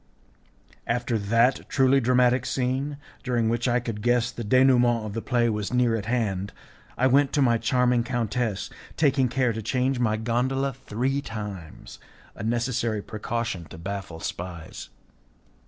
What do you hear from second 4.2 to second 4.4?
that